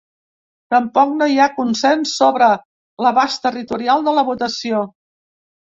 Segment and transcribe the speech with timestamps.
[0.73, 2.49] Tampoc no hi ha consens sobre
[3.07, 4.87] l’abast territorial de la votació.